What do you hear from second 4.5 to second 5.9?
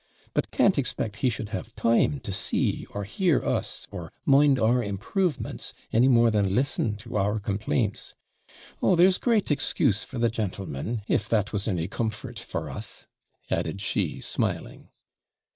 our improvements,